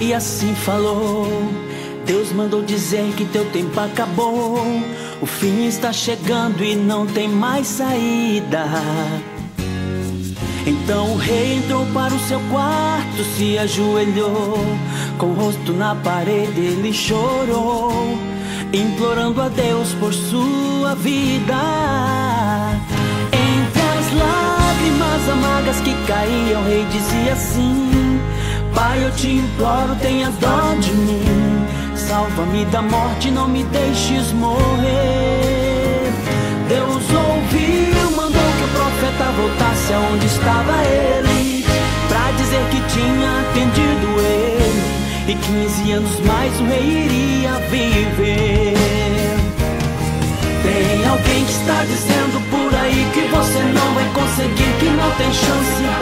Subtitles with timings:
[0.00, 1.26] e assim falou.
[2.04, 4.64] Deus mandou dizer que teu tempo acabou.
[5.20, 8.66] O fim está chegando e não tem mais saída.
[10.66, 14.58] Então o rei entrou para o seu quarto, se ajoelhou,
[15.18, 18.18] com o rosto na parede ele chorou,
[18.72, 21.54] implorando a Deus por sua vida.
[23.32, 27.95] Entre as lágrimas amargas que caíam, o rei dizia assim:
[28.76, 31.66] Pai, eu te imploro, tenha dó de mim,
[31.96, 36.12] salva-me da morte, não me deixes morrer.
[36.68, 41.64] Deus ouviu, mandou que o profeta voltasse aonde estava ele,
[42.06, 44.96] pra dizer que tinha atendido ele
[45.26, 48.74] e 15 anos mais o rei iria viver.
[50.62, 55.32] Tem alguém que está dizendo por aí que você não vai conseguir, que não tem
[55.32, 55.95] chance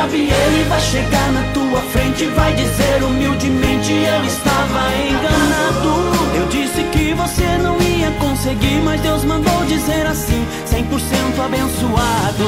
[0.00, 5.90] sabe ele vai chegar na tua frente e vai dizer humildemente: Eu estava enganado.
[6.34, 12.44] Eu disse que você não ia conseguir, mas Deus mandou dizer assim: 100% abençoado,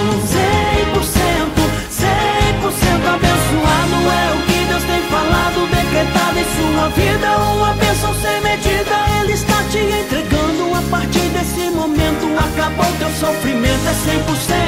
[0.97, 1.73] 100%.
[1.93, 7.37] 100% abençoado é o que Deus tem falado, decretado em sua vida.
[7.57, 10.75] Uma bênção sem medida, Ele está te entregando.
[10.75, 13.83] A partir desse momento, acabou teu sofrimento.
[13.87, 14.62] É 100%, 100%,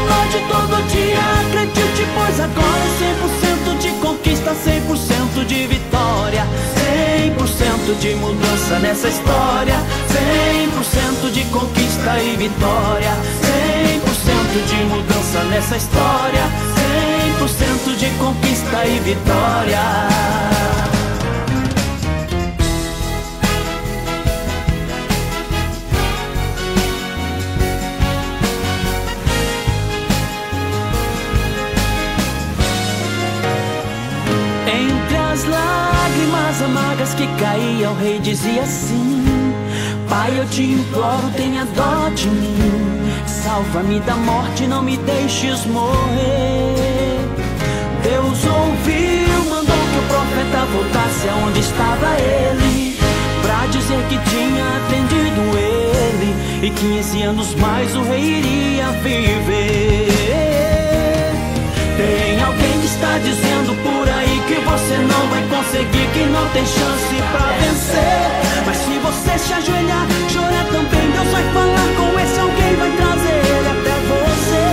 [0.00, 6.46] noite, todo dia, acredite, pois agora é 100% de conquista, 100% de vitória.
[6.90, 9.74] 100% de mudança nessa história,
[10.08, 13.12] 100% de conquista e vitória,
[13.42, 16.42] 100% de mudança nessa história,
[17.38, 20.39] 100% de conquista e vitória.
[37.00, 39.24] Amargas que caíam, o rei dizia assim:
[40.08, 43.12] Pai, eu te imploro, tenha dó de mim.
[43.26, 47.18] Salva-me da morte, não me deixes morrer.
[48.02, 52.98] Deus ouviu, mandou que o profeta voltasse aonde estava ele,
[53.42, 60.08] pra dizer que tinha atendido ele e 15 anos mais o rei iria viver.
[61.96, 63.99] Tem alguém que está dizendo por
[64.70, 68.30] você não vai conseguir, que não tem chance pra vencer.
[68.66, 73.38] Mas se você se ajoelhar, chorar também, Deus vai falar com esse alguém, vai trazer
[73.50, 74.64] ele até você.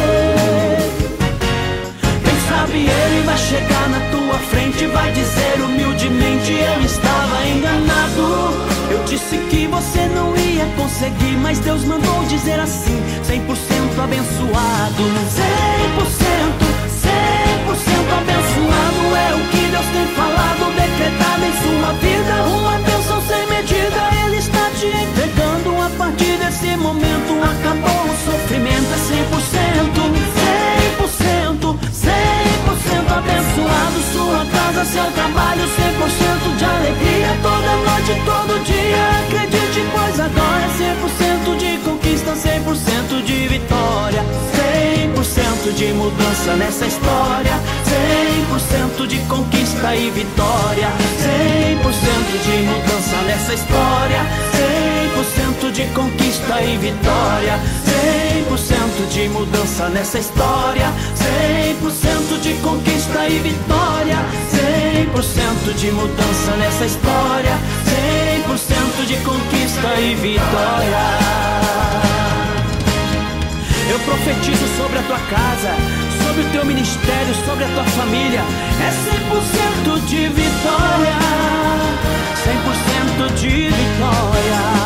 [2.24, 8.68] Quem sabe ele vai chegar na tua frente vai dizer humildemente: Eu estava enganado.
[8.90, 15.03] Eu disse que você não ia conseguir, mas Deus mandou dizer assim: 100% abençoado,
[16.64, 16.76] 100%.
[17.77, 22.33] 100% abençoado é o que Deus tem falado, decretado em sua vida.
[22.57, 25.69] Uma bênção sem medida, Ele está te entregando.
[25.85, 28.87] A partir desse momento, acabou o sofrimento.
[28.87, 30.17] É 100%,
[30.97, 33.97] 100%, 100% abençoado.
[34.11, 37.37] Sua casa, seu trabalho, 100% de alegria.
[37.43, 39.36] Toda noite, todo dia,
[45.77, 47.53] de mudança nessa história,
[48.97, 50.88] 100% de conquista e vitória,
[51.21, 54.25] 100% de mudança nessa história,
[55.61, 57.59] 100% de conquista e vitória,
[58.49, 60.91] 100% de mudança nessa história,
[61.79, 64.17] 100% de conquista e vitória,
[65.13, 67.55] 100% de mudança nessa história,
[68.47, 71.27] 100% de conquista e vitória
[74.07, 75.75] profetizo sobre a tua casa,
[76.23, 78.39] sobre o teu ministério, sobre a tua família.
[78.79, 78.89] É
[79.91, 81.17] 100% de vitória,
[83.19, 84.77] 100% de vitória.